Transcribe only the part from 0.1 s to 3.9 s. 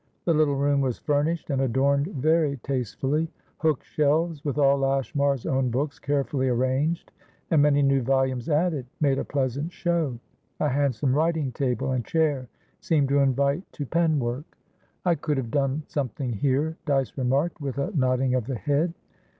The little room was furnished and adorned very tastefully; hook